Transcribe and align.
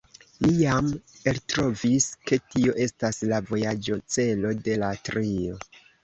Ni 0.43 0.51
jam 0.59 0.85
eltrovis, 1.31 2.07
ke 2.29 2.39
tio 2.53 2.73
estas 2.85 3.19
la 3.33 3.41
vojaĝocelo 3.49 4.55
de 4.69 4.79
la 4.85 4.89
trio. 5.11 5.59